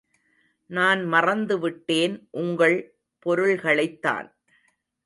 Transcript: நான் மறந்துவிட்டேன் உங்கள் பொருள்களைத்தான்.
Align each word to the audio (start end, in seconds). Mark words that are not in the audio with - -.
நான் 0.69 1.01
மறந்துவிட்டேன் 1.13 2.15
உங்கள் 2.31 2.77
பொருள்களைத்தான். 3.25 4.29